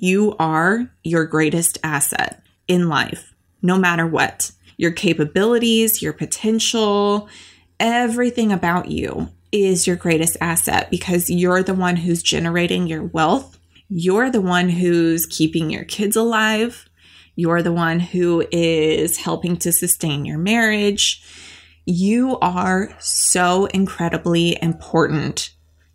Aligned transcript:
You 0.00 0.34
are 0.38 0.90
your 1.04 1.26
greatest 1.26 1.78
asset 1.82 2.42
in 2.66 2.88
life, 2.88 3.34
no 3.60 3.76
matter 3.78 4.06
what. 4.06 4.50
Your 4.78 4.90
capabilities, 4.90 6.00
your 6.00 6.14
potential, 6.14 7.28
everything 7.78 8.52
about 8.52 8.90
you 8.90 9.28
is 9.50 9.86
your 9.86 9.96
greatest 9.96 10.36
asset 10.40 10.90
because 10.90 11.28
you're 11.28 11.62
the 11.62 11.74
one 11.74 11.96
who's 11.96 12.22
generating 12.22 12.86
your 12.86 13.04
wealth. 13.04 13.58
You're 13.90 14.30
the 14.30 14.40
one 14.40 14.70
who's 14.70 15.26
keeping 15.26 15.68
your 15.68 15.84
kids 15.84 16.16
alive. 16.16 16.88
You're 17.36 17.62
the 17.62 17.72
one 17.72 18.00
who 18.00 18.46
is 18.50 19.18
helping 19.18 19.58
to 19.58 19.72
sustain 19.72 20.24
your 20.24 20.38
marriage. 20.38 21.22
You 21.84 22.38
are 22.40 22.96
so 22.98 23.66
incredibly 23.66 24.56
important 24.62 25.50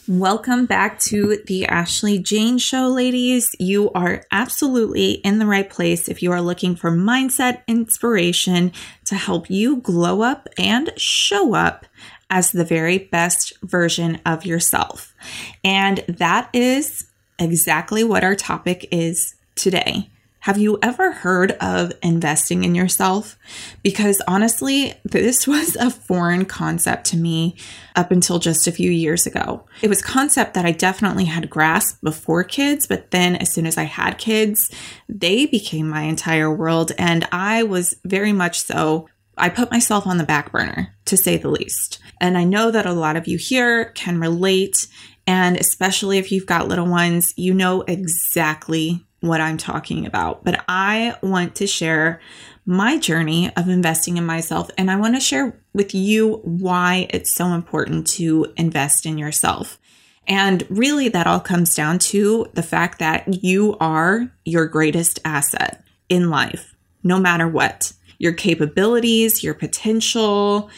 Welcome 0.09 0.67
back 0.67 0.99
to 1.01 1.43
the 1.47 1.63
Ashlee 1.63 2.23
Jaine 2.23 2.61
Show, 2.61 2.87
ladies. 2.87 3.53
You 3.59 3.91
are 3.91 4.23
absolutely 4.31 5.15
in 5.15 5.37
the 5.37 5.45
right 5.45 5.69
place 5.69 6.07
if 6.07 6.23
you 6.23 6.32
are 6.32 6.41
looking 6.41 6.77
for 6.77 6.89
mindset 6.91 7.61
inspiration 7.68 8.71
to 9.04 9.15
help 9.15 9.49
you 9.49 9.82
glow 9.82 10.21
up 10.21 10.47
and 10.57 10.93
show 10.96 11.54
up 11.55 11.85
as 12.29 12.54
the 12.54 12.63
very 12.63 12.99
best 12.99 13.51
version 13.61 14.21
of 14.25 14.46
yourself. 14.46 15.13
And 15.61 15.97
that 16.07 16.51
is 16.54 17.07
exactly 17.37 18.05
what 18.05 18.24
our 18.24 18.35
topic 18.35 18.87
is 18.89 19.35
today. 19.55 20.10
Have 20.47 20.57
you 20.57 20.79
ever 20.82 21.11
heard 21.11 21.51
of 21.60 21.92
investing 22.01 22.64
in 22.64 22.74
yourself? 22.74 23.38
Because 23.83 24.21
honestly, 24.29 24.93
this 25.04 25.46
was 25.47 25.75
a 25.75 25.92
foreign 25.92 26.46
concept 26.46 27.07
to 27.07 27.18
me 27.18 27.57
up 27.97 28.11
until 28.11 28.39
just 28.39 28.65
a 28.65 28.71
few 28.71 28.89
years 28.89 29.25
ago. 29.25 29.65
It 29.82 29.89
was 29.89 30.02
concept 30.02 30.54
that 30.54 30.65
I 30.65 30.71
definitely 30.71 31.25
had 31.25 31.50
grasped 31.50 32.02
before 32.02 32.45
kids, 32.45 32.88
but 32.88 33.11
then 33.11 33.36
as 33.36 33.52
soon 33.52 33.67
as 33.67 33.78
I 33.78 33.83
had 33.83 34.17
kids, 34.17 34.73
they 35.09 35.47
became 35.47 35.89
my 35.89 36.03
entire 36.03 36.50
world 36.50 36.94
and 36.97 37.27
I 37.33 37.64
was 37.64 37.97
very 38.05 38.31
much 38.31 38.61
so 38.61 39.09
I 39.38 39.49
put 39.49 39.69
myself 39.69 40.08
on 40.08 40.17
the 40.17 40.23
back 40.23 40.53
burner, 40.53 40.95
to 41.08 41.17
say 41.17 41.36
the 41.36 41.49
least. 41.49 41.99
And 42.21 42.38
I 42.38 42.45
know 42.45 42.71
that 42.71 42.86
a 42.86 42.93
lot 42.93 43.17
of 43.17 43.27
you 43.27 43.38
here 43.38 43.91
can 43.95 44.17
relate. 44.17 44.88
And 45.27 45.58
especially 45.58 46.19
if 46.19 46.31
you've 46.31 46.45
got 46.45 46.69
little 46.69 46.88
ones, 46.88 47.33
you 47.36 47.53
know 47.53 47.81
exactly 47.81 49.05
what 49.19 49.41
I'm 49.41 49.57
talking 49.57 50.05
about, 50.05 50.43
but 50.43 50.63
I 50.67 51.15
want 51.21 51.55
to 51.55 51.67
share 51.67 52.21
my 52.65 52.97
journey 52.97 53.49
of 53.55 53.69
investing 53.69 54.17
in 54.17 54.25
myself 54.25 54.69
and 54.77 54.91
I 54.91 54.97
want 54.97 55.15
to 55.15 55.21
share 55.21 55.59
with 55.73 55.95
you 55.95 56.41
why 56.43 57.07
it's 57.09 57.33
so 57.33 57.47
important 57.47 58.07
to 58.07 58.53
invest 58.57 59.05
in 59.05 59.17
yourself. 59.17 59.79
And 60.27 60.65
really, 60.69 61.07
that 61.09 61.25
all 61.25 61.39
comes 61.39 61.73
down 61.73 61.99
to 61.99 62.47
the 62.53 62.63
fact 62.63 62.99
that 62.99 63.43
you 63.43 63.77
are 63.79 64.29
your 64.43 64.65
greatest 64.65 65.19
asset 65.23 65.83
in 66.09 66.29
life, 66.29 66.75
no 67.02 67.17
matter 67.17 67.47
what. 67.47 67.93
Your 68.19 68.33
capabilities, 68.33 69.41
your 69.41 69.53
potential, 69.53 70.69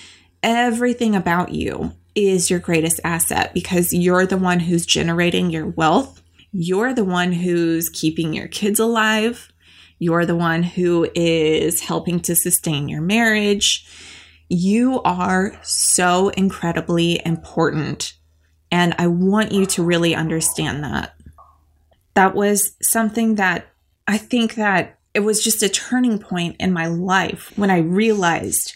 everything 0.43 1.15
about 1.15 1.51
you 1.51 1.93
is 2.13 2.49
your 2.49 2.59
greatest 2.59 2.99
asset 3.03 3.53
because 3.53 3.93
you're 3.93 4.27
the 4.27 4.37
one 4.37 4.59
who's 4.59 4.85
generating 4.85 5.49
your 5.49 5.65
wealth 5.65 6.21
you're 6.51 6.93
the 6.93 7.03
one 7.03 7.31
who's 7.31 7.89
keeping 7.89 8.33
your 8.33 8.47
kids 8.47 8.79
alive. 8.79 9.51
You're 9.99 10.25
the 10.25 10.35
one 10.35 10.63
who 10.63 11.09
is 11.13 11.81
helping 11.81 12.19
to 12.21 12.35
sustain 12.35 12.87
your 12.89 13.01
marriage. 13.01 13.85
You 14.47 15.01
are 15.03 15.59
so 15.61 16.29
incredibly 16.29 17.21
important. 17.25 18.13
And 18.71 18.95
I 18.97 19.07
want 19.07 19.51
you 19.51 19.65
to 19.67 19.83
really 19.83 20.15
understand 20.15 20.83
that. 20.83 21.15
That 22.13 22.33
was 22.33 22.75
something 22.81 23.35
that 23.35 23.67
I 24.07 24.17
think 24.17 24.55
that 24.55 24.97
it 25.13 25.19
was 25.21 25.43
just 25.43 25.63
a 25.63 25.69
turning 25.69 26.19
point 26.19 26.55
in 26.59 26.71
my 26.71 26.87
life 26.87 27.51
when 27.57 27.69
I 27.69 27.79
realized 27.79 28.75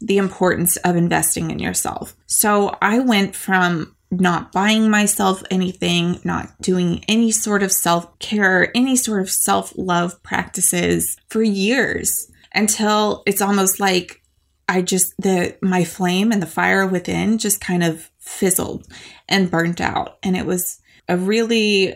the 0.00 0.18
importance 0.18 0.76
of 0.78 0.96
investing 0.96 1.50
in 1.50 1.58
yourself. 1.58 2.14
So 2.26 2.76
I 2.82 2.98
went 2.98 3.34
from 3.34 3.93
not 4.20 4.52
buying 4.52 4.90
myself 4.90 5.42
anything, 5.50 6.20
not 6.24 6.50
doing 6.60 7.04
any 7.08 7.30
sort 7.30 7.62
of 7.62 7.72
self 7.72 8.18
care, 8.18 8.70
any 8.76 8.96
sort 8.96 9.20
of 9.20 9.30
self 9.30 9.72
love 9.76 10.22
practices 10.22 11.16
for 11.28 11.42
years 11.42 12.30
until 12.54 13.22
it's 13.26 13.42
almost 13.42 13.80
like 13.80 14.22
I 14.68 14.82
just, 14.82 15.14
the, 15.18 15.56
my 15.60 15.84
flame 15.84 16.32
and 16.32 16.40
the 16.40 16.46
fire 16.46 16.86
within 16.86 17.38
just 17.38 17.60
kind 17.60 17.82
of 17.82 18.10
fizzled 18.18 18.86
and 19.28 19.50
burnt 19.50 19.80
out. 19.80 20.18
And 20.22 20.36
it 20.36 20.46
was 20.46 20.80
a 21.08 21.16
really, 21.16 21.94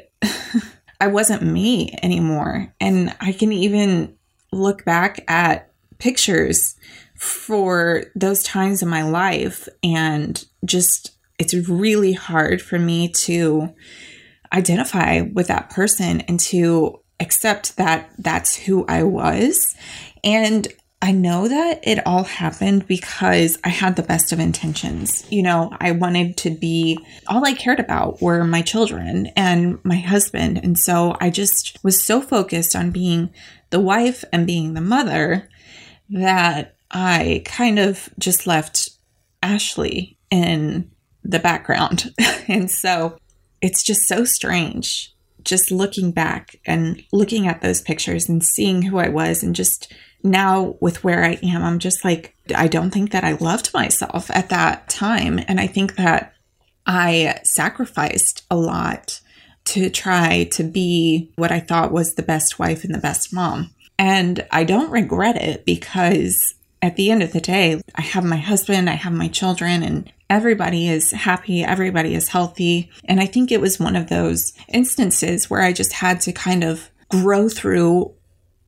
I 1.00 1.06
wasn't 1.06 1.42
me 1.42 1.96
anymore. 2.02 2.74
And 2.80 3.16
I 3.20 3.32
can 3.32 3.52
even 3.52 4.16
look 4.52 4.84
back 4.84 5.24
at 5.28 5.70
pictures 5.98 6.76
for 7.16 8.04
those 8.14 8.42
times 8.42 8.82
in 8.82 8.88
my 8.88 9.02
life 9.02 9.68
and 9.82 10.44
just 10.64 11.17
it's 11.38 11.54
really 11.54 12.12
hard 12.12 12.60
for 12.60 12.78
me 12.78 13.08
to 13.08 13.74
identify 14.52 15.20
with 15.20 15.48
that 15.48 15.70
person 15.70 16.20
and 16.22 16.40
to 16.40 17.00
accept 17.20 17.76
that 17.76 18.10
that's 18.18 18.56
who 18.56 18.84
I 18.86 19.02
was. 19.02 19.74
And 20.24 20.68
I 21.00 21.12
know 21.12 21.46
that 21.46 21.80
it 21.84 22.04
all 22.06 22.24
happened 22.24 22.88
because 22.88 23.58
I 23.62 23.68
had 23.68 23.94
the 23.94 24.02
best 24.02 24.32
of 24.32 24.40
intentions. 24.40 25.24
You 25.30 25.42
know, 25.42 25.70
I 25.80 25.92
wanted 25.92 26.36
to 26.38 26.50
be, 26.50 26.98
all 27.28 27.46
I 27.46 27.52
cared 27.52 27.78
about 27.78 28.20
were 28.20 28.42
my 28.42 28.62
children 28.62 29.28
and 29.36 29.78
my 29.84 29.96
husband. 29.96 30.58
And 30.58 30.76
so 30.76 31.16
I 31.20 31.30
just 31.30 31.78
was 31.84 32.02
so 32.02 32.20
focused 32.20 32.74
on 32.74 32.90
being 32.90 33.30
the 33.70 33.78
wife 33.78 34.24
and 34.32 34.46
being 34.46 34.74
the 34.74 34.80
mother 34.80 35.48
that 36.10 36.74
I 36.90 37.42
kind 37.44 37.78
of 37.78 38.08
just 38.18 38.46
left 38.46 38.90
Ashlee 39.42 40.16
in 40.30 40.90
the 41.22 41.38
background. 41.38 42.14
and 42.48 42.70
so 42.70 43.18
it's 43.60 43.82
just 43.82 44.06
so 44.06 44.24
strange 44.24 45.14
just 45.48 45.70
looking 45.70 46.10
back 46.10 46.56
and 46.66 47.02
looking 47.12 47.48
at 47.48 47.62
those 47.62 47.80
pictures 47.80 48.28
and 48.28 48.44
seeing 48.44 48.82
who 48.82 48.98
I 48.98 49.08
was 49.08 49.42
and 49.42 49.56
just 49.56 49.92
now 50.22 50.76
with 50.80 51.02
where 51.04 51.24
I 51.24 51.38
am, 51.42 51.62
I'm 51.64 51.78
just 51.78 52.04
like, 52.04 52.34
I 52.54 52.68
don't 52.68 52.90
think 52.90 53.12
that 53.12 53.24
I 53.24 53.32
loved 53.32 53.72
myself 53.72 54.30
at 54.30 54.50
that 54.50 54.88
time. 54.88 55.40
And 55.48 55.60
I 55.60 55.66
think 55.66 55.96
that 55.96 56.34
I 56.86 57.40
sacrificed 57.44 58.44
a 58.50 58.56
lot 58.56 59.20
to 59.66 59.90
try 59.90 60.44
to 60.52 60.64
be 60.64 61.30
what 61.36 61.52
I 61.52 61.60
thought 61.60 61.92
was 61.92 62.14
the 62.14 62.22
best 62.22 62.58
wife 62.58 62.84
and 62.84 62.94
the 62.94 62.98
best 62.98 63.32
mom. 63.32 63.70
And 63.98 64.46
I 64.50 64.64
don't 64.64 64.90
regret 64.90 65.36
it 65.36 65.64
because 65.64 66.54
at 66.80 66.96
the 66.96 67.10
end 67.10 67.22
of 67.22 67.32
the 67.32 67.40
day, 67.40 67.80
I 67.94 68.02
have 68.02 68.24
my 68.24 68.36
husband, 68.36 68.88
I 68.88 68.94
have 68.94 69.12
my 69.12 69.28
children, 69.28 69.82
and 69.82 70.12
everybody 70.30 70.88
is 70.88 71.10
happy, 71.12 71.64
everybody 71.64 72.14
is 72.14 72.28
healthy. 72.28 72.90
And 73.04 73.20
I 73.20 73.26
think 73.26 73.50
it 73.50 73.60
was 73.60 73.80
one 73.80 73.96
of 73.96 74.08
those 74.08 74.52
instances 74.68 75.48
where 75.48 75.62
I 75.62 75.72
just 75.72 75.92
had 75.92 76.20
to 76.22 76.32
kind 76.32 76.64
of 76.64 76.90
grow 77.10 77.48
through 77.48 78.14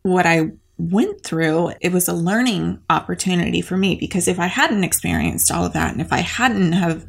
what 0.03 0.27
I 0.27 0.53
went 0.79 1.23
through. 1.23 1.73
It 1.81 1.93
was 1.93 2.09
a 2.09 2.15
learning 2.15 2.81
opportunity 2.89 3.61
for 3.61 3.77
me 3.77 3.97
because 3.97 4.29
if 4.29 4.41
I 4.41 4.47
hadn't 4.47 4.85
experienced 4.85 5.51
all 5.53 5.65
of 5.65 5.75
that 5.75 5.93
and 5.93 6.01
if 6.01 6.13
I 6.13 6.21
hadn't 6.21 6.73
have 6.73 7.07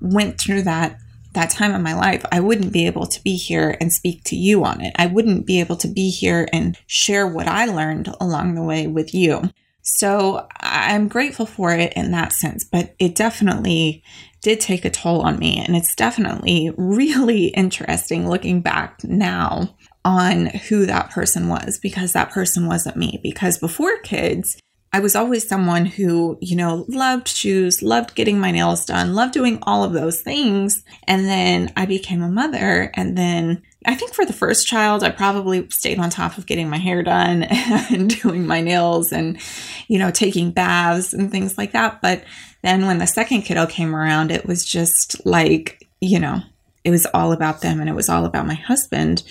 went 0.00 0.38
through 0.38 0.62
that 0.62 0.98
that 1.32 1.50
time 1.50 1.74
in 1.74 1.82
my 1.82 1.94
life, 1.94 2.24
I 2.30 2.38
wouldn't 2.38 2.72
be 2.72 2.86
able 2.86 3.06
to 3.06 3.20
be 3.24 3.34
here 3.36 3.76
and 3.80 3.92
speak 3.92 4.22
to 4.24 4.36
you 4.36 4.64
on 4.64 4.80
it. 4.80 4.94
I 4.96 5.06
wouldn't 5.06 5.46
be 5.46 5.58
able 5.58 5.74
to 5.78 5.88
be 5.88 6.08
here 6.08 6.48
and 6.52 6.78
share 6.86 7.26
what 7.26 7.48
I 7.48 7.64
learned 7.66 8.14
along 8.20 8.54
the 8.54 8.62
way 8.62 8.86
with 8.86 9.12
you. 9.12 9.50
So 9.84 10.48
I'm 10.60 11.08
grateful 11.08 11.44
for 11.46 11.70
it 11.72 11.92
in 11.94 12.10
that 12.12 12.32
sense, 12.32 12.64
but 12.64 12.94
it 12.98 13.14
definitely 13.14 14.02
did 14.42 14.58
take 14.58 14.84
a 14.84 14.90
toll 14.90 15.20
on 15.20 15.38
me. 15.38 15.58
And 15.58 15.76
it's 15.76 15.94
definitely 15.94 16.72
really 16.76 17.46
interesting 17.48 18.28
looking 18.28 18.60
back 18.62 19.04
now 19.04 19.76
on 20.04 20.46
who 20.46 20.86
that 20.86 21.10
person 21.10 21.48
was 21.48 21.78
because 21.78 22.12
that 22.12 22.30
person 22.30 22.66
wasn't 22.66 22.96
me. 22.96 23.20
Because 23.22 23.58
before 23.58 23.98
kids, 24.00 24.58
I 24.94 25.00
was 25.00 25.16
always 25.16 25.48
someone 25.48 25.86
who, 25.86 26.38
you 26.40 26.54
know, 26.54 26.84
loved 26.86 27.26
shoes, 27.26 27.82
loved 27.82 28.14
getting 28.14 28.38
my 28.38 28.52
nails 28.52 28.86
done, 28.86 29.12
loved 29.12 29.34
doing 29.34 29.58
all 29.62 29.82
of 29.82 29.92
those 29.92 30.20
things. 30.20 30.84
And 31.08 31.24
then 31.24 31.72
I 31.76 31.84
became 31.84 32.22
a 32.22 32.28
mother 32.28 32.92
and 32.94 33.18
then 33.18 33.64
I 33.84 33.96
think 33.96 34.14
for 34.14 34.24
the 34.24 34.32
first 34.32 34.68
child, 34.68 35.02
I 35.02 35.10
probably 35.10 35.68
stayed 35.70 35.98
on 35.98 36.10
top 36.10 36.38
of 36.38 36.46
getting 36.46 36.70
my 36.70 36.76
hair 36.76 37.02
done 37.02 37.42
and 37.90 38.22
doing 38.22 38.46
my 38.46 38.60
nails 38.60 39.10
and, 39.10 39.40
you 39.88 39.98
know, 39.98 40.12
taking 40.12 40.52
baths 40.52 41.12
and 41.12 41.28
things 41.28 41.58
like 41.58 41.72
that. 41.72 42.00
But 42.00 42.22
then 42.62 42.86
when 42.86 42.98
the 42.98 43.08
second 43.08 43.42
kiddo 43.42 43.66
came 43.66 43.96
around, 43.96 44.30
it 44.30 44.46
was 44.46 44.64
just 44.64 45.26
like, 45.26 45.88
you 46.00 46.20
know, 46.20 46.38
it 46.84 46.92
was 46.92 47.04
all 47.12 47.32
about 47.32 47.62
them 47.62 47.80
and 47.80 47.88
it 47.88 47.96
was 47.96 48.08
all 48.08 48.26
about 48.26 48.46
my 48.46 48.54
husband. 48.54 49.24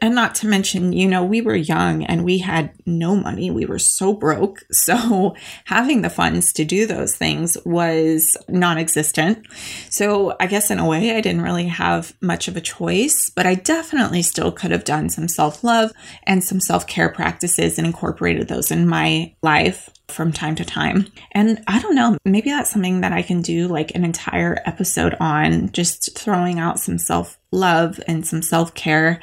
And 0.00 0.14
not 0.14 0.34
to 0.36 0.46
mention, 0.46 0.92
you 0.92 1.08
know, 1.08 1.24
we 1.24 1.40
were 1.40 1.56
young 1.56 2.04
and 2.04 2.24
we 2.24 2.38
had 2.38 2.70
no 2.84 3.16
money. 3.16 3.50
We 3.50 3.64
were 3.64 3.78
so 3.78 4.12
broke. 4.12 4.60
So 4.86 5.34
having 5.64 6.02
the 6.02 6.10
funds 6.10 6.52
to 6.52 6.64
do 6.64 6.86
those 6.86 7.16
things 7.16 7.58
was 7.64 8.36
non 8.48 8.78
existent. 8.78 9.44
So 9.90 10.36
I 10.38 10.46
guess 10.46 10.70
in 10.70 10.78
a 10.78 10.86
way, 10.86 11.16
I 11.16 11.20
didn't 11.20 11.42
really 11.42 11.66
have 11.66 12.14
much 12.20 12.46
of 12.46 12.56
a 12.56 12.60
choice, 12.60 13.30
but 13.34 13.46
I 13.46 13.56
definitely 13.56 14.22
still 14.22 14.52
could 14.52 14.70
have 14.70 14.84
done 14.84 15.08
some 15.08 15.26
self 15.26 15.64
love 15.64 15.90
and 16.22 16.44
some 16.44 16.60
self 16.60 16.86
care 16.86 17.08
practices 17.08 17.78
and 17.78 17.86
incorporated 17.86 18.46
those 18.46 18.70
in 18.70 18.86
my 18.86 19.34
life 19.42 19.90
from 20.08 20.32
time 20.32 20.54
to 20.54 20.64
time. 20.64 21.06
And 21.32 21.62
I 21.66 21.80
don't 21.80 21.94
know, 21.94 22.16
maybe 22.24 22.50
that's 22.50 22.70
something 22.70 23.00
that 23.00 23.12
I 23.12 23.22
can 23.22 23.42
do 23.42 23.66
like 23.68 23.94
an 23.94 24.04
entire 24.04 24.62
episode 24.64 25.16
on, 25.18 25.72
just 25.72 26.16
throwing 26.16 26.58
out 26.58 26.78
some 26.78 26.98
self 26.98 27.38
love 27.50 28.00
and 28.06 28.26
some 28.26 28.42
self 28.42 28.74
care 28.74 29.20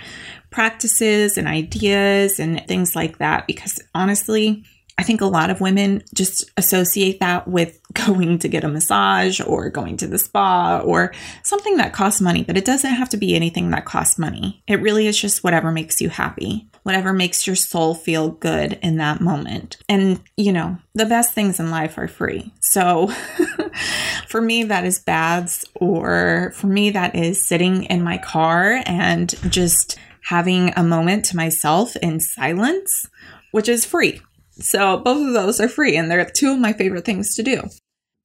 practices 0.53 1.38
and 1.38 1.47
ideas 1.47 2.39
and 2.39 2.65
things 2.67 2.95
like 2.95 3.17
that. 3.17 3.47
Because 3.47 3.81
honestly, 3.94 4.63
I 4.97 5.03
think 5.03 5.21
a 5.21 5.25
lot 5.25 5.50
of 5.50 5.59
women 5.59 6.03
just 6.13 6.51
associate 6.55 7.19
that 7.19 7.47
with 7.47 7.79
going 7.94 8.39
to 8.39 8.47
get 8.47 8.63
a 8.63 8.67
massage 8.67 9.41
or 9.41 9.69
going 9.69 9.97
to 9.97 10.07
the 10.07 10.19
spa 10.19 10.81
or 10.83 11.13
something 11.44 11.77
that 11.77 11.94
costs 11.94 12.21
money, 12.21 12.44
but 12.44 12.57
it 12.57 12.65
doesn't 12.65 12.94
have 12.94 13.09
to 13.09 13.17
be 13.17 13.35
anything 13.35 13.71
that 13.71 13.85
costs 13.85 14.17
money. 14.17 14.63
It 14.67 14.81
really 14.81 15.07
is 15.07 15.19
just 15.19 15.44
whatever 15.44 15.71
makes 15.71 16.01
you 16.01 16.09
happy, 16.09 16.67
whatever 16.83 17.13
makes 17.13 17.45
your 17.45 17.55
soul 17.55 17.95
feel 17.95 18.29
good 18.29 18.79
in 18.81 18.97
that 18.97 19.21
moment. 19.21 19.77
And, 19.89 20.19
you 20.38 20.51
know, 20.51 20.77
the 20.95 21.05
best 21.05 21.33
things 21.33 21.59
in 21.59 21.71
life 21.71 21.97
are 21.97 22.07
free. 22.07 22.51
So 22.61 23.07
for 24.27 24.41
me, 24.41 24.63
that 24.63 24.85
is 24.85 25.00
baths, 25.00 25.65
or 25.75 26.51
for 26.55 26.67
me, 26.67 26.91
that 26.91 27.15
is 27.15 27.44
sitting 27.45 27.83
in 27.85 28.03
my 28.03 28.17
car 28.17 28.81
and 28.85 29.33
just 29.51 29.97
having 30.23 30.73
a 30.75 30.83
moment 30.83 31.25
to 31.25 31.35
myself 31.35 31.95
in 31.97 32.19
silence, 32.19 33.07
which 33.51 33.69
is 33.69 33.85
free. 33.85 34.21
So 34.51 34.97
both 34.97 35.27
of 35.27 35.33
those 35.33 35.59
are 35.59 35.67
free 35.67 35.97
and 35.97 36.09
they're 36.09 36.25
two 36.25 36.51
of 36.51 36.59
my 36.59 36.73
favorite 36.73 37.05
things 37.05 37.35
to 37.35 37.43
do. 37.43 37.63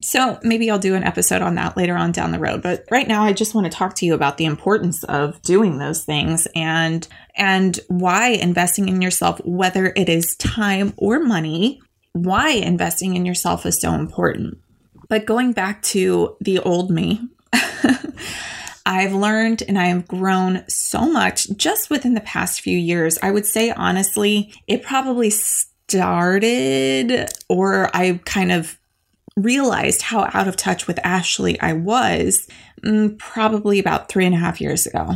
So 0.01 0.39
maybe 0.43 0.71
I'll 0.71 0.79
do 0.79 0.95
an 0.95 1.03
episode 1.03 1.41
on 1.41 1.55
that 1.55 1.75
later 1.75 1.97
on 1.97 2.13
down 2.13 2.31
the 2.31 2.39
road, 2.39 2.61
but 2.61 2.85
right 2.89 3.07
now 3.07 3.23
I 3.23 3.33
just 3.33 3.53
want 3.53 3.65
to 3.65 3.77
talk 3.77 3.95
to 3.95 4.05
you 4.05 4.13
about 4.13 4.37
the 4.37 4.45
importance 4.45 5.03
of 5.03 5.41
doing 5.41 5.77
those 5.77 6.05
things 6.05 6.47
and 6.55 7.05
and 7.35 7.77
why 7.89 8.29
investing 8.29 8.87
in 8.87 9.01
yourself 9.01 9.41
whether 9.43 9.91
it 9.97 10.07
is 10.07 10.37
time 10.37 10.93
or 10.95 11.19
money, 11.19 11.81
why 12.13 12.51
investing 12.51 13.17
in 13.17 13.25
yourself 13.25 13.65
is 13.65 13.81
so 13.81 13.93
important. 13.93 14.57
But 15.09 15.25
going 15.25 15.51
back 15.51 15.81
to 15.83 16.37
the 16.39 16.59
old 16.59 16.91
me, 16.91 17.21
I've 18.99 19.13
learned 19.13 19.63
and 19.67 19.79
I 19.79 19.85
have 19.85 20.07
grown 20.07 20.63
so 20.67 21.09
much 21.09 21.49
just 21.55 21.89
within 21.89 22.13
the 22.13 22.21
past 22.21 22.61
few 22.61 22.77
years. 22.77 23.17
I 23.21 23.31
would 23.31 23.45
say 23.45 23.71
honestly, 23.71 24.53
it 24.67 24.83
probably 24.83 25.29
started 25.29 27.29
or 27.47 27.95
I 27.95 28.19
kind 28.25 28.51
of 28.51 28.77
realized 29.35 30.01
how 30.01 30.29
out 30.33 30.47
of 30.47 30.57
touch 30.57 30.85
with 30.85 30.97
Ashlee 30.97 31.57
I 31.61 31.73
was 31.73 32.47
mm, 32.83 33.17
probably 33.17 33.79
about 33.79 34.09
three 34.09 34.25
and 34.25 34.35
a 34.35 34.39
half 34.39 34.59
years 34.59 34.85
ago. 34.85 35.13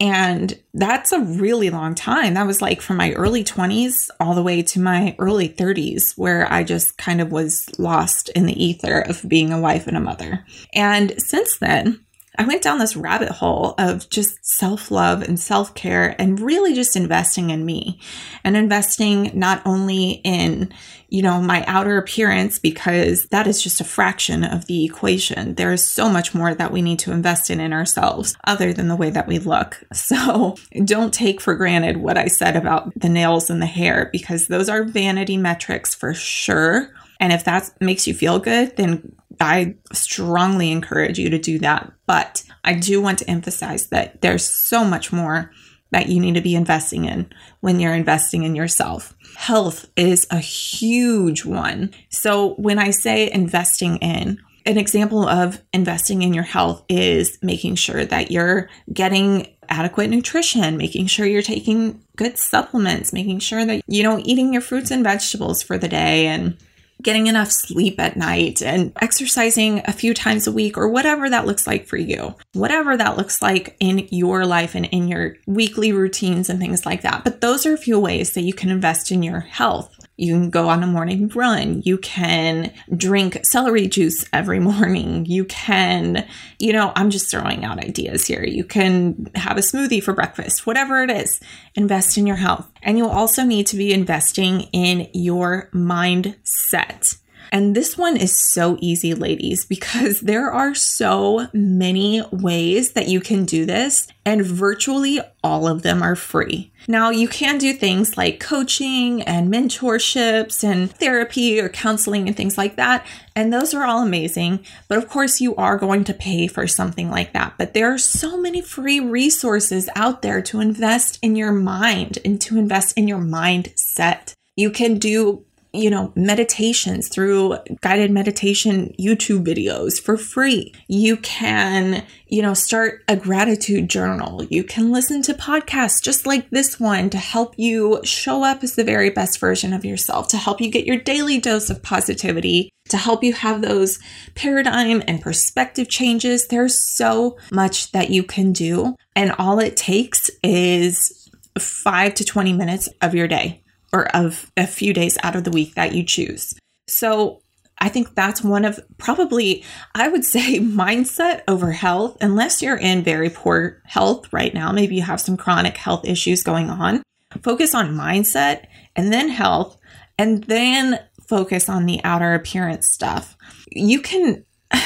And 0.00 0.58
that's 0.72 1.12
a 1.12 1.20
really 1.20 1.68
long 1.68 1.94
time. 1.94 2.32
That 2.32 2.46
was 2.46 2.62
like 2.62 2.80
from 2.80 2.96
my 2.96 3.12
early 3.12 3.44
20s 3.44 4.08
all 4.18 4.34
the 4.34 4.42
way 4.42 4.62
to 4.62 4.80
my 4.80 5.14
early 5.18 5.50
30s, 5.50 6.16
where 6.16 6.50
I 6.50 6.64
just 6.64 6.96
kind 6.96 7.20
of 7.20 7.30
was 7.30 7.68
lost 7.78 8.30
in 8.30 8.46
the 8.46 8.64
ether 8.64 9.00
of 9.00 9.22
being 9.28 9.52
a 9.52 9.60
wife 9.60 9.86
and 9.86 9.98
a 9.98 10.00
mother. 10.00 10.46
And 10.72 11.20
since 11.20 11.58
then, 11.58 12.00
I 12.38 12.46
went 12.46 12.62
down 12.62 12.78
this 12.78 12.96
rabbit 12.96 13.30
hole 13.30 13.74
of 13.76 14.08
just 14.08 14.44
self 14.46 14.90
love 14.90 15.22
and 15.22 15.38
self 15.38 15.74
care 15.74 16.14
and 16.18 16.38
really 16.38 16.74
just 16.74 16.96
investing 16.96 17.50
in 17.50 17.64
me 17.64 18.00
and 18.44 18.56
investing 18.56 19.32
not 19.34 19.62
only 19.66 20.20
in, 20.24 20.72
you 21.08 21.22
know, 21.22 21.40
my 21.40 21.64
outer 21.66 21.98
appearance, 21.98 22.58
because 22.58 23.26
that 23.26 23.46
is 23.46 23.60
just 23.60 23.80
a 23.80 23.84
fraction 23.84 24.44
of 24.44 24.66
the 24.66 24.84
equation. 24.84 25.56
There 25.56 25.72
is 25.72 25.88
so 25.88 26.08
much 26.08 26.32
more 26.32 26.54
that 26.54 26.72
we 26.72 26.82
need 26.82 27.00
to 27.00 27.12
invest 27.12 27.50
in 27.50 27.58
in 27.58 27.72
ourselves 27.72 28.36
other 28.44 28.72
than 28.72 28.88
the 28.88 28.96
way 28.96 29.10
that 29.10 29.26
we 29.28 29.38
look. 29.38 29.82
So 30.10 30.56
don't 30.84 31.14
take 31.14 31.40
for 31.40 31.54
granted 31.54 31.98
what 31.98 32.18
I 32.18 32.26
said 32.26 32.56
about 32.56 32.92
the 32.98 33.08
nails 33.08 33.48
and 33.48 33.62
the 33.62 33.66
hair 33.66 34.08
because 34.10 34.48
those 34.48 34.68
are 34.68 34.82
vanity 34.82 35.36
metrics 35.36 35.94
for 35.94 36.14
sure. 36.14 36.92
And 37.20 37.32
if 37.32 37.44
that 37.44 37.70
makes 37.80 38.08
you 38.08 38.14
feel 38.14 38.40
good, 38.40 38.76
then 38.76 39.14
I 39.40 39.76
strongly 39.92 40.70
encourage 40.70 41.18
you 41.18 41.30
to 41.30 41.38
do 41.38 41.58
that. 41.60 41.92
But 42.06 42.42
I 42.64 42.74
do 42.74 43.00
want 43.00 43.18
to 43.20 43.30
emphasize 43.30 43.86
that 43.88 44.20
there's 44.20 44.46
so 44.46 44.84
much 44.84 45.12
more 45.12 45.50
that 45.92 46.08
you 46.08 46.20
need 46.20 46.34
to 46.34 46.40
be 46.40 46.54
investing 46.54 47.04
in 47.04 47.28
when 47.60 47.80
you're 47.80 47.94
investing 47.94 48.44
in 48.44 48.54
yourself. 48.54 49.14
Health 49.36 49.88
is 49.96 50.26
a 50.30 50.38
huge 50.38 51.44
one. 51.44 51.92
So 52.10 52.54
when 52.54 52.78
I 52.78 52.90
say 52.90 53.30
investing 53.30 53.96
in, 53.96 54.40
an 54.66 54.78
example 54.78 55.26
of 55.26 55.60
investing 55.72 56.22
in 56.22 56.34
your 56.34 56.44
health 56.44 56.84
is 56.88 57.38
making 57.42 57.76
sure 57.76 58.04
that 58.04 58.30
you're 58.30 58.68
getting 58.92 59.48
adequate 59.68 60.10
nutrition, 60.10 60.76
making 60.76 61.06
sure 61.06 61.26
you're 61.26 61.42
taking 61.42 62.02
good 62.16 62.36
supplements, 62.36 63.12
making 63.12 63.38
sure 63.38 63.64
that 63.64 63.82
you 63.86 64.02
know 64.02 64.20
eating 64.24 64.52
your 64.52 64.62
fruits 64.62 64.90
and 64.90 65.02
vegetables 65.02 65.62
for 65.62 65.78
the 65.78 65.88
day 65.88 66.26
and 66.26 66.58
getting 67.02 67.26
enough 67.26 67.50
sleep 67.50 67.98
at 67.98 68.16
night 68.16 68.62
and 68.62 68.92
exercising 69.00 69.82
a 69.86 69.92
few 69.92 70.14
times 70.14 70.46
a 70.46 70.52
week 70.52 70.76
or 70.76 70.88
whatever 70.88 71.28
that 71.28 71.46
looks 71.46 71.66
like 71.66 71.86
for 71.86 71.96
you. 71.96 72.34
Whatever 72.52 72.96
that 72.96 73.16
looks 73.16 73.42
like 73.42 73.76
in 73.80 74.08
your 74.10 74.46
life 74.46 74.74
and 74.74 74.86
in 74.86 75.08
your 75.08 75.36
weekly 75.46 75.92
routines 75.92 76.48
and 76.48 76.58
things 76.58 76.86
like 76.86 77.02
that. 77.02 77.24
But 77.24 77.40
those 77.40 77.66
are 77.66 77.74
a 77.74 77.78
few 77.78 77.98
ways 77.98 78.34
that 78.34 78.42
you 78.42 78.52
can 78.52 78.70
invest 78.70 79.10
in 79.10 79.22
your 79.22 79.40
health. 79.40 79.99
You 80.20 80.34
can 80.34 80.50
go 80.50 80.68
on 80.68 80.82
a 80.82 80.86
morning 80.86 81.28
run. 81.28 81.80
You 81.82 81.96
can 81.96 82.72
drink 82.94 83.40
celery 83.42 83.86
juice 83.88 84.26
every 84.32 84.60
morning. 84.70 85.24
You 85.24 85.46
can, 85.46 86.26
you 86.58 86.72
know, 86.74 86.92
I'm 86.94 87.10
just 87.10 87.30
throwing 87.30 87.64
out 87.64 87.82
ideas 87.82 88.26
here. 88.26 88.44
You 88.44 88.64
can 88.64 89.30
have 89.34 89.56
a 89.56 89.60
smoothie 89.60 90.02
for 90.02 90.12
breakfast, 90.12 90.66
whatever 90.66 91.02
it 91.02 91.10
is. 91.10 91.40
Invest 91.74 92.18
in 92.18 92.26
your 92.26 92.36
health. 92.36 92.70
And 92.82 92.98
you 92.98 93.04
will 93.04 93.12
also 93.12 93.44
need 93.44 93.66
to 93.68 93.76
be 93.76 93.94
investing 93.94 94.62
in 94.72 95.08
your 95.14 95.70
mindset. 95.72 97.16
And 97.52 97.74
this 97.74 97.98
one 97.98 98.16
is 98.16 98.36
so 98.36 98.76
easy, 98.80 99.14
ladies, 99.14 99.64
because 99.64 100.20
there 100.20 100.50
are 100.50 100.74
so 100.74 101.48
many 101.52 102.22
ways 102.30 102.92
that 102.92 103.08
you 103.08 103.20
can 103.20 103.44
do 103.44 103.66
this, 103.66 104.06
and 104.24 104.44
virtually 104.44 105.20
all 105.42 105.66
of 105.66 105.82
them 105.82 106.02
are 106.02 106.16
free. 106.16 106.72
Now, 106.86 107.10
you 107.10 107.28
can 107.28 107.58
do 107.58 107.72
things 107.72 108.16
like 108.16 108.40
coaching 108.40 109.22
and 109.22 109.52
mentorships 109.52 110.64
and 110.64 110.90
therapy 110.90 111.60
or 111.60 111.68
counseling 111.68 112.26
and 112.26 112.36
things 112.36 112.56
like 112.56 112.76
that, 112.76 113.06
and 113.34 113.52
those 113.52 113.74
are 113.74 113.84
all 113.84 114.02
amazing. 114.02 114.64
But 114.88 114.98
of 114.98 115.08
course, 115.08 115.40
you 115.40 115.54
are 115.56 115.78
going 115.78 116.04
to 116.04 116.14
pay 116.14 116.46
for 116.46 116.66
something 116.66 117.10
like 117.10 117.32
that. 117.32 117.54
But 117.58 117.74
there 117.74 117.92
are 117.92 117.98
so 117.98 118.40
many 118.40 118.60
free 118.60 119.00
resources 119.00 119.88
out 119.94 120.22
there 120.22 120.42
to 120.42 120.60
invest 120.60 121.18
in 121.22 121.36
your 121.36 121.52
mind 121.52 122.18
and 122.24 122.40
to 122.42 122.58
invest 122.58 122.96
in 122.96 123.08
your 123.08 123.18
mindset. 123.18 124.34
You 124.56 124.70
can 124.70 124.98
do 124.98 125.44
you 125.72 125.90
know, 125.90 126.12
meditations 126.16 127.08
through 127.08 127.56
guided 127.80 128.10
meditation 128.10 128.94
YouTube 128.98 129.44
videos 129.44 130.00
for 130.00 130.16
free. 130.16 130.74
You 130.88 131.16
can, 131.18 132.04
you 132.26 132.42
know, 132.42 132.54
start 132.54 133.02
a 133.08 133.16
gratitude 133.16 133.88
journal. 133.88 134.44
You 134.44 134.64
can 134.64 134.90
listen 134.90 135.22
to 135.22 135.34
podcasts 135.34 136.02
just 136.02 136.26
like 136.26 136.50
this 136.50 136.80
one 136.80 137.10
to 137.10 137.18
help 137.18 137.54
you 137.56 138.00
show 138.04 138.42
up 138.42 138.64
as 138.64 138.74
the 138.74 138.84
very 138.84 139.10
best 139.10 139.38
version 139.38 139.72
of 139.72 139.84
yourself, 139.84 140.28
to 140.28 140.36
help 140.36 140.60
you 140.60 140.70
get 140.70 140.86
your 140.86 140.98
daily 140.98 141.38
dose 141.38 141.70
of 141.70 141.82
positivity, 141.82 142.70
to 142.88 142.96
help 142.96 143.22
you 143.22 143.32
have 143.32 143.62
those 143.62 144.00
paradigm 144.34 145.02
and 145.06 145.20
perspective 145.20 145.88
changes. 145.88 146.48
There's 146.48 146.80
so 146.80 147.38
much 147.52 147.92
that 147.92 148.10
you 148.10 148.24
can 148.24 148.52
do. 148.52 148.96
And 149.14 149.32
all 149.38 149.60
it 149.60 149.76
takes 149.76 150.30
is 150.42 151.28
five 151.58 152.14
to 152.14 152.24
20 152.24 152.52
minutes 152.52 152.88
of 153.00 153.14
your 153.14 153.28
day 153.28 153.59
or 153.92 154.06
of 154.14 154.50
a 154.56 154.66
few 154.66 154.92
days 154.92 155.18
out 155.22 155.36
of 155.36 155.44
the 155.44 155.50
week 155.50 155.74
that 155.74 155.94
you 155.94 156.02
choose. 156.04 156.54
So 156.86 157.42
I 157.78 157.88
think 157.88 158.14
that's 158.14 158.42
one 158.42 158.64
of 158.64 158.78
probably, 158.98 159.64
I 159.94 160.08
would 160.08 160.24
say, 160.24 160.58
mindset 160.60 161.42
over 161.48 161.72
health, 161.72 162.18
unless 162.20 162.62
you're 162.62 162.76
in 162.76 163.02
very 163.02 163.30
poor 163.30 163.82
health 163.84 164.32
right 164.32 164.52
now. 164.52 164.72
Maybe 164.72 164.96
you 164.96 165.02
have 165.02 165.20
some 165.20 165.36
chronic 165.36 165.76
health 165.76 166.06
issues 166.06 166.42
going 166.42 166.68
on. 166.68 167.02
Focus 167.42 167.74
on 167.74 167.94
mindset 167.94 168.66
and 168.96 169.12
then 169.12 169.28
health, 169.28 169.76
and 170.18 170.44
then 170.44 170.98
focus 171.28 171.68
on 171.68 171.86
the 171.86 172.02
outer 172.02 172.34
appearance 172.34 172.88
stuff. 172.88 173.36
You 173.70 174.00
can, 174.00 174.44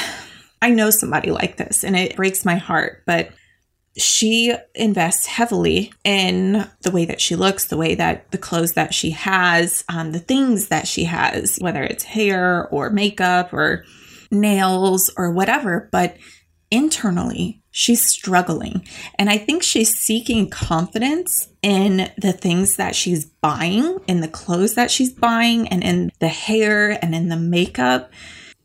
I 0.61 0.69
know 0.69 0.91
somebody 0.91 1.31
like 1.31 1.57
this, 1.57 1.83
and 1.83 1.95
it 1.95 2.15
breaks 2.15 2.45
my 2.45 2.55
heart, 2.55 3.03
but 3.07 3.29
she 3.97 4.53
invests 4.73 5.25
heavily 5.25 5.93
in 6.03 6.67
the 6.81 6.91
way 6.91 7.05
that 7.05 7.21
she 7.21 7.35
looks, 7.35 7.65
the 7.65 7.77
way 7.77 7.95
that 7.95 8.29
the 8.31 8.37
clothes 8.37 8.73
that 8.73 8.93
she 8.93 9.11
has, 9.11 9.83
um, 9.87 10.11
the 10.11 10.19
things 10.19 10.67
that 10.67 10.87
she 10.87 11.05
has, 11.05 11.57
whether 11.61 11.83
it's 11.83 12.03
hair 12.03 12.67
or 12.69 12.89
makeup 12.89 13.53
or 13.53 13.85
nails 14.31 15.11
or 15.17 15.31
whatever. 15.31 15.87
But 15.91 16.17
internally 16.71 17.61
she's 17.71 18.05
struggling. 18.05 18.87
And 19.19 19.29
I 19.29 19.37
think 19.37 19.61
she's 19.61 19.93
seeking 19.93 20.49
confidence 20.49 21.49
in 21.61 22.09
the 22.17 22.31
things 22.31 22.77
that 22.77 22.95
she's 22.95 23.25
buying, 23.25 23.99
in 24.07 24.21
the 24.21 24.29
clothes 24.29 24.75
that 24.75 24.89
she's 24.89 25.11
buying, 25.11 25.67
and 25.67 25.83
in 25.83 26.11
the 26.19 26.29
hair 26.29 26.97
and 27.03 27.13
in 27.13 27.27
the 27.27 27.35
makeup. 27.35 28.11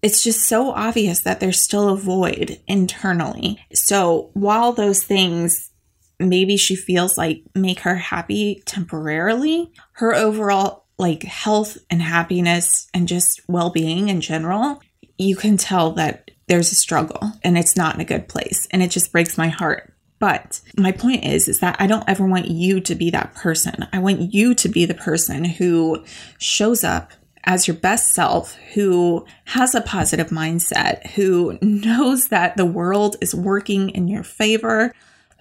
It's 0.02 0.23
just 0.23 0.49
so 0.49 0.71
obvious 0.71 1.21
that 1.21 1.40
there's 1.40 1.61
still 1.61 1.88
a 1.90 1.97
void 1.97 2.61
internally. 2.66 3.61
So 3.73 4.30
while 4.35 4.73
those 4.73 5.02
things 5.02 5.71
maybe 6.19 6.57
she 6.57 6.76
feels 6.76 7.16
like 7.16 7.42
make 7.54 7.80
her 7.80 7.95
happy 7.97 8.62
temporarily, 8.66 9.73
her 9.92 10.14
overall 10.14 10.85
like 10.99 11.23
health 11.23 11.78
and 11.88 12.02
happiness 12.02 12.88
and 12.92 13.09
just 13.09 13.40
well-being 13.49 14.11
in 14.11 14.21
general, 14.21 14.80
you 15.16 15.35
can 15.35 15.57
tell 15.57 15.92
that 15.92 16.30
there's 16.47 16.73
a 16.73 16.76
struggle 16.76 17.33
and 17.42 17.57
it's 17.57 17.76
not 17.76 17.95
in 17.95 18.00
a 18.02 18.04
good 18.04 18.28
place 18.28 18.69
and 18.71 18.83
it 18.83 18.90
just 18.90 19.12
breaks 19.12 19.38
my 19.38 19.49
heart. 19.49 19.95
But 20.19 20.61
my 20.76 20.92
point 20.92 21.25
is 21.25 21.49
is 21.49 21.61
that 21.61 21.76
I 21.78 21.87
don't 21.87 22.07
ever 22.07 22.26
want 22.26 22.49
you 22.49 22.80
to 22.80 22.95
be 22.95 23.11
that 23.11 23.35
person. 23.35 23.87
I 23.92 23.99
want 23.99 24.35
you 24.35 24.54
to 24.54 24.69
be 24.69 24.85
the 24.85 24.95
person 24.95 25.45
who 25.45 26.04
shows 26.38 26.85
up 26.85 27.12
as 27.44 27.66
your 27.66 27.76
best 27.76 28.12
self, 28.12 28.54
who 28.75 29.25
has 29.44 29.75
a 29.75 29.80
positive 29.80 30.28
mindset, 30.28 31.06
who 31.12 31.59
knows 31.62 32.28
that 32.28 32.56
the 32.56 32.66
world 32.66 33.16
is 33.20 33.35
working 33.35 33.90
in 33.90 34.09
your 34.09 34.23
favor, 34.23 34.94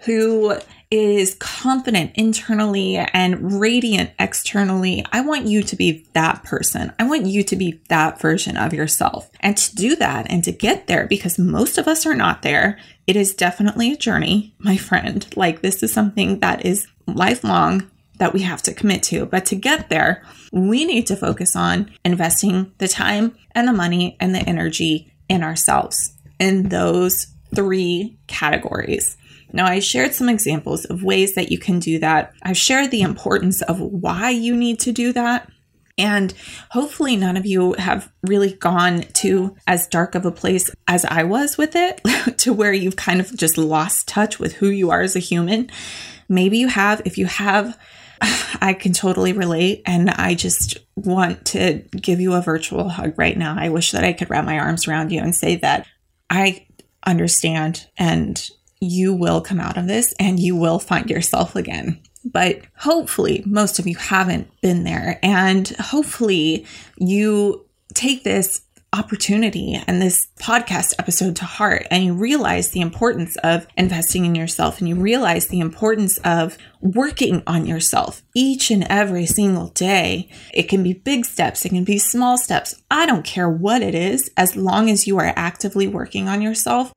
who 0.06 0.56
is 0.90 1.36
confident 1.36 2.12
internally 2.16 2.96
and 2.96 3.60
radiant 3.60 4.10
externally. 4.18 5.06
I 5.12 5.22
want 5.22 5.46
you 5.46 5.62
to 5.62 5.76
be 5.76 6.08
that 6.14 6.44
person. 6.44 6.94
I 6.98 7.04
want 7.04 7.26
you 7.26 7.44
to 7.44 7.56
be 7.56 7.82
that 7.90 8.20
version 8.20 8.56
of 8.56 8.74
yourself. 8.74 9.30
And 9.42 9.58
to 9.58 9.76
do 9.76 9.96
that 9.98 10.32
and 10.32 10.44
to 10.46 10.52
get 10.52 10.88
there, 10.88 11.06
because 11.06 11.38
most 11.38 11.78
of 11.78 11.88
us 11.88 12.06
are 12.06 12.16
not 12.16 12.42
there, 12.44 12.80
it 13.08 13.18
is 13.18 13.36
definitely 13.36 13.92
a 13.92 13.98
journey, 13.98 14.56
my 14.58 14.78
friend. 14.78 15.28
Like, 15.36 15.62
this 15.62 15.84
is 15.84 15.92
something 15.92 16.40
that 16.40 16.66
is 16.66 16.88
lifelong 17.06 17.92
that 18.20 18.34
we 18.34 18.42
have 18.44 18.62
to 18.64 18.74
commit 18.74 19.04
to. 19.04 19.26
But 19.26 19.46
to 19.48 19.56
get 19.56 19.90
there, 19.90 20.24
we 20.52 20.86
need 20.86 21.08
to 21.08 21.16
focus 21.16 21.56
on 21.56 21.92
investing 22.06 22.72
the 22.78 22.88
time 22.88 23.36
and 23.52 23.68
the 23.68 23.74
money 23.74 24.16
and 24.20 24.34
the 24.34 24.40
energy 24.40 25.12
in 25.28 25.44
ourselves 25.44 26.14
in 26.40 26.70
those 26.70 27.28
three 27.54 28.18
categories. 28.28 29.18
Now, 29.52 29.66
I 29.66 29.80
shared 29.80 30.14
some 30.14 30.30
examples 30.30 30.86
of 30.86 31.04
ways 31.04 31.36
that 31.36 31.52
you 31.52 31.58
can 31.58 31.80
do 31.80 32.00
that. 32.00 32.34
I've 32.44 32.58
shared 32.58 32.92
the 32.92 33.02
importance 33.02 33.62
of 33.64 33.80
why 33.80 34.30
you 34.30 34.56
need 34.56 34.80
to 34.82 34.92
do 34.92 35.12
that. 35.14 35.52
And 35.98 36.34
hopefully, 36.70 37.18
none 37.18 37.36
of 37.36 37.46
you 37.46 37.74
have 37.74 38.10
really 38.22 38.54
gone 38.54 39.02
to 39.16 39.56
as 39.68 39.88
dark 39.88 40.16
of 40.16 40.26
a 40.26 40.32
place 40.32 40.70
as 40.88 41.04
I 41.04 41.24
was 41.24 41.58
with 41.58 41.76
it, 41.76 42.02
to 42.38 42.54
where 42.54 42.72
you've 42.72 42.96
kind 42.96 43.20
of 43.20 43.36
just 43.36 43.58
lost 43.58 44.08
touch 44.08 44.40
with 44.40 44.54
who 44.54 44.70
you 44.70 44.92
are 44.92 45.02
as 45.02 45.16
a 45.16 45.20
human. 45.20 45.70
Maybe 46.30 46.60
you 46.60 46.70
have. 46.70 47.02
If 47.04 47.18
you 47.18 47.26
have, 47.26 47.78
I 48.22 48.76
can 48.78 48.94
totally 48.94 49.34
relate. 49.34 49.82
And 49.86 50.10
I 50.10 50.36
just 50.36 50.78
want 50.96 51.46
to 51.48 51.84
give 51.96 52.20
you 52.20 52.34
a 52.34 52.42
virtual 52.42 52.90
hug 52.90 53.14
right 53.18 53.38
now. 53.38 53.56
I 53.58 53.70
wish 53.70 53.92
that 53.92 54.04
I 54.04 54.14
could 54.14 54.30
wrap 54.30 54.46
my 54.46 54.60
arms 54.60 54.88
around 54.88 55.12
you 55.12 55.20
and 55.22 55.36
say 55.36 55.56
that 55.58 55.86
I 56.30 56.68
understand 57.06 57.88
and 57.98 58.50
you 58.82 59.14
will 59.14 59.42
come 59.42 59.60
out 59.60 59.78
of 59.78 59.88
this 59.88 60.14
and 60.20 60.40
you 60.40 60.56
will 60.56 60.80
find 60.80 61.10
yourself 61.10 61.56
again. 61.56 62.02
But 62.26 62.62
hopefully, 62.78 63.44
most 63.46 63.80
of 63.80 63.88
you 63.88 63.96
haven't 63.96 64.50
been 64.62 64.84
there. 64.84 65.20
And 65.24 65.68
hopefully, 65.70 66.66
you 66.98 67.66
take 67.94 68.24
this 68.24 68.62
opportunity 68.92 69.80
and 69.88 70.02
this 70.02 70.28
podcast 70.40 70.94
episode 70.98 71.36
to 71.36 71.46
heart 71.46 71.86
and 71.92 72.04
you 72.04 72.14
realize 72.14 72.72
the 72.72 72.82
importance 72.82 73.36
of 73.38 73.68
investing 73.78 74.26
in 74.26 74.34
yourself 74.34 74.80
and 74.80 74.90
you 74.90 74.96
realize 74.96 75.48
the 75.48 75.60
importance 75.60 76.18
of 76.20 76.58
working 76.82 77.44
on 77.46 77.66
yourself 77.66 78.24
each 78.36 78.72
and 78.72 78.84
every 78.90 79.26
single 79.26 79.68
day. 79.68 80.30
It 80.54 80.64
can 80.64 80.82
be 80.82 80.94
big 80.94 81.26
steps, 81.26 81.66
it 81.66 81.70
can 81.70 81.84
be 81.84 82.00
small 82.00 82.38
steps. 82.38 82.82
I 82.90 83.06
don't 83.06 83.26
care 83.26 83.50
what 83.50 83.82
it 83.82 83.94
is, 83.94 84.32
as 84.36 84.56
long 84.56 84.90
as 84.90 85.06
you 85.06 85.18
are 85.20 85.34
actively 85.36 85.88
working 85.88 86.28
on 86.28 86.42
yourself 86.42 86.94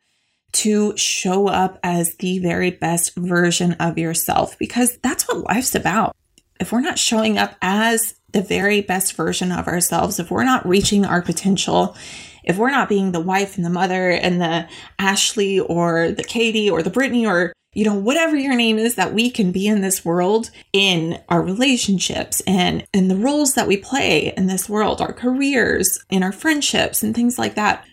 to 0.53 0.97
show 0.97 1.49
up 1.49 1.79
as 1.83 2.15
the 2.17 2.39
very 2.39 2.71
best 2.71 3.17
version 3.17 3.73
of 3.75 3.99
yourself 3.99 4.59
because 4.59 4.99
that's 5.03 5.27
what 5.27 5.45
life's 5.49 5.75
about. 5.75 6.15
If 6.61 6.73
we're 6.73 6.81
not 6.81 6.99
showing 6.99 7.39
up 7.39 7.57
as 7.61 8.15
the 8.33 8.43
very 8.43 8.81
best 8.81 9.15
version 9.15 9.53
of 9.53 9.69
ourselves, 9.69 10.19
if 10.19 10.31
we're 10.31 10.45
not 10.45 10.67
reaching 10.67 11.05
our 11.05 11.23
potential, 11.23 11.97
if 12.45 12.57
we're 12.57 12.71
not 12.71 12.89
being 12.89 13.13
the 13.13 13.21
wife 13.21 13.57
and 13.57 13.65
the 13.65 13.71
mother 13.71 14.11
and 14.11 14.41
the 14.41 14.69
Ashlee 14.99 15.65
or 15.69 16.11
the 16.11 16.25
Katie 16.25 16.71
or 16.71 16.83
the 16.83 16.91
Brittany 16.91 17.27
or 17.27 17.53
you 17.75 17.85
know 17.87 17.95
whatever 17.95 18.37
your 18.37 18.55
name 18.55 18.77
is 18.77 18.97
that 18.97 19.15
we 19.15 19.31
can 19.31 19.51
be 19.51 19.67
in 19.67 19.81
this 19.81 20.05
world 20.05 20.51
in 20.75 21.19
our 21.31 21.41
relationships 21.41 22.43
and 22.47 22.87
in 22.93 23.09
the 23.09 23.17
roles 23.17 23.55
that 23.55 23.67
we 23.67 23.79
play 23.79 24.35
in 24.37 24.47
this 24.47 24.69
world 24.69 25.01
our 25.01 25.15
careers 25.15 26.05
in 26.11 26.23
our 26.23 26.33
friendships 26.33 27.03
and 27.03 27.15
things 27.15 27.39
like 27.39 27.55
that 27.55 27.87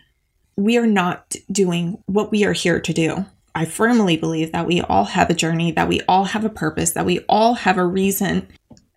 we 0.59 0.77
are 0.77 0.85
not 0.87 1.35
doing 1.49 2.03
what 2.05 2.31
we 2.31 2.43
are 2.43 2.53
here 2.53 2.81
to 2.81 2.93
do. 2.93 3.25
I 3.55 3.65
firmly 3.65 4.17
believe 4.17 4.51
that 4.51 4.67
we 4.67 4.81
all 4.81 5.05
have 5.05 5.29
a 5.29 5.33
journey, 5.33 5.71
that 5.71 5.87
we 5.87 6.01
all 6.01 6.25
have 6.25 6.43
a 6.43 6.49
purpose, 6.49 6.91
that 6.91 7.05
we 7.05 7.19
all 7.29 7.53
have 7.55 7.77
a 7.77 7.85
reason 7.85 8.47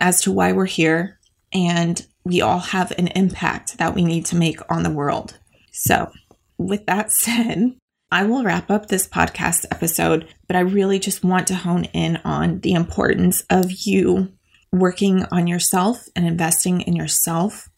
as 0.01 0.21
to 0.23 0.33
why 0.33 0.53
we're 0.53 0.67
here, 0.67 1.21
and 1.53 2.05
we 2.25 2.41
all 2.41 2.59
have 2.59 2.93
an 2.93 3.09
impact 3.09 3.79
that 3.79 3.95
we 3.95 4.05
need 4.05 4.27
to 4.27 4.37
make 4.37 4.59
on 4.71 4.83
the 4.83 4.91
world. 4.91 5.39
So, 5.73 6.11
with 6.59 6.87
that 6.87 7.11
said, 7.13 7.77
I 8.11 8.25
will 8.25 8.45
wrap 8.45 8.71
up 8.71 8.89
this 8.89 9.09
podcast 9.09 9.65
episode, 9.71 10.29
but 10.47 10.57
I 10.57 10.61
really 10.61 10.99
just 10.99 11.25
want 11.25 11.47
to 11.47 11.55
hone 11.55 11.85
in 11.85 12.19
on 12.25 12.61
the 12.61 12.73
importance 12.73 13.43
of 13.49 13.71
you 13.87 14.33
working 14.71 15.25
on 15.31 15.47
yourself 15.47 16.07
and 16.15 16.27
investing 16.27 16.83
in 16.83 16.95
yourself 16.95 17.69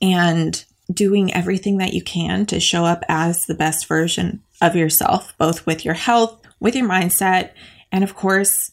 and 0.00 0.64
doing 0.92 1.32
everything 1.34 1.78
that 1.78 1.92
you 1.92 2.02
can 2.02 2.46
to 2.46 2.60
show 2.60 2.84
up 2.84 3.04
as 3.08 3.44
the 3.44 3.54
best 3.54 3.86
version 3.86 4.42
of 4.60 4.74
yourself, 4.74 5.34
both 5.38 5.66
with 5.66 5.84
your 5.84 5.94
health, 5.94 6.40
with 6.60 6.74
your 6.74 6.88
mindset, 6.88 7.52
and 7.92 8.02
of 8.02 8.14
course, 8.14 8.72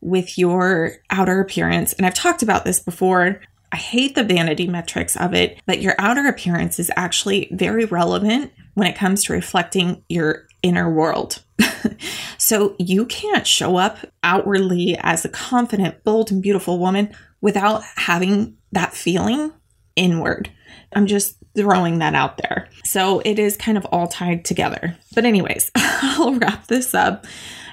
with 0.00 0.36
your 0.36 0.96
outer 1.10 1.40
appearance. 1.40 1.92
And 1.92 2.04
I've 2.04 2.14
talked 2.14 2.42
about 2.42 2.64
this 2.64 2.80
before. 2.80 3.40
I 3.72 3.76
hate 3.76 4.14
the 4.14 4.22
vanity 4.22 4.68
metrics 4.68 5.16
of 5.16 5.32
it, 5.32 5.58
but 5.66 5.80
your 5.80 5.94
outer 5.98 6.26
appearance 6.26 6.78
is 6.78 6.90
actually 6.94 7.48
very 7.52 7.86
relevant 7.86 8.52
when 8.74 8.86
it 8.86 8.96
comes 8.96 9.24
to 9.24 9.32
reflecting 9.32 10.04
your 10.10 10.46
inner 10.62 10.90
world. 10.90 11.42
so 12.38 12.76
you 12.78 13.06
can't 13.06 13.46
show 13.46 13.76
up 13.78 13.98
outwardly 14.22 14.96
as 15.00 15.24
a 15.24 15.30
confident, 15.30 16.04
bold, 16.04 16.30
and 16.30 16.42
beautiful 16.42 16.78
woman 16.78 17.14
without 17.40 17.82
having 17.96 18.58
that 18.72 18.92
feeling 18.92 19.52
inward. 19.96 20.50
I'm 20.94 21.06
just 21.06 21.36
throwing 21.56 21.98
that 21.98 22.14
out 22.14 22.38
there. 22.38 22.68
So 22.84 23.20
it 23.24 23.38
is 23.38 23.56
kind 23.56 23.78
of 23.78 23.86
all 23.86 24.06
tied 24.06 24.44
together. 24.44 24.96
But, 25.14 25.24
anyways, 25.24 25.70
I'll 25.74 26.34
wrap 26.34 26.66
this 26.66 26.94
up. 26.94 27.26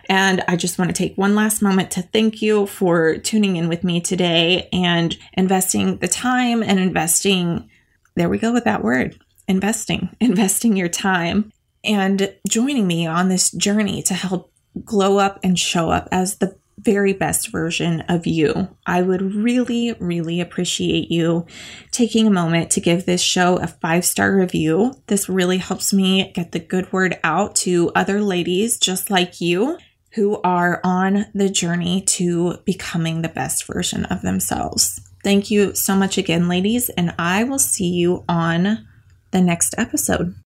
And 0.10 0.44
I 0.48 0.56
just 0.56 0.80
want 0.80 0.90
to 0.90 0.98
take 0.98 1.16
one 1.16 1.36
last 1.36 1.62
moment 1.62 1.92
to 1.92 2.02
thank 2.02 2.42
you 2.42 2.66
for 2.66 3.18
tuning 3.18 3.56
in 3.56 3.70
with 3.70 3.84
me 3.84 4.02
today 4.02 4.68
and 4.74 5.16
investing 5.34 5.98
the 5.98 6.08
time 6.08 6.64
and 6.64 6.80
investing. 6.80 7.70
There 8.16 8.28
we 8.28 8.40
go 8.40 8.52
with 8.52 8.64
that 8.64 8.84
word 8.84 9.20
investing, 9.48 10.10
investing 10.20 10.76
your 10.76 10.90
time 10.90 11.54
and 11.84 12.34
joining 12.48 12.88
me 12.88 13.06
on 13.06 13.30
this 13.30 13.52
journey 13.52 14.02
to 14.04 14.16
help 14.16 14.52
glow 14.84 15.18
up 15.18 15.40
and 15.44 15.58
show 15.58 15.92
up 15.92 16.10
as 16.12 16.38
the 16.38 16.58
very 16.80 17.14
best 17.14 17.52
version 17.52 18.02
of 18.02 18.26
you. 18.26 18.70
I 18.86 19.02
would 19.02 19.36
really, 19.36 19.94
really 20.00 20.40
appreciate 20.40 21.12
you 21.12 21.46
taking 21.92 22.26
a 22.26 22.32
moment 22.32 22.72
to 22.72 22.82
give 22.82 23.06
this 23.06 23.22
show 23.22 23.58
a 23.58 23.68
five 23.68 24.06
star 24.06 24.36
review. 24.36 24.94
This 25.08 25.30
really 25.30 25.58
helps 25.58 25.94
me 25.94 26.32
get 26.34 26.52
the 26.52 26.60
good 26.60 26.92
word 26.92 27.20
out 27.24 27.56
to 27.58 27.92
other 27.96 28.22
ladies 28.22 28.80
just 28.80 29.12
like 29.12 29.42
you 29.42 29.78
who 30.12 30.42
are 30.42 30.82
on 30.84 31.26
the 31.34 31.50
journey 31.50 32.02
to 32.02 32.58
becoming 32.66 33.22
the 33.22 33.30
best 33.30 33.66
version 33.66 34.06
of 34.06 34.22
themselves. 34.22 35.02
Thank 35.24 35.52
you 35.52 35.76
so 35.76 35.96
much 35.96 36.18
again, 36.18 36.48
ladies, 36.48 36.90
and 36.90 37.14
I 37.20 37.44
will 37.44 37.60
see 37.60 37.90
you 37.90 38.24
on 38.28 38.88
the 39.32 39.42
next 39.42 39.76
episode. 39.78 40.36